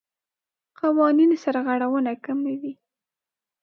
قوانین 0.79 1.31
سرغړونه 1.43 2.11
کموي. 2.25 2.73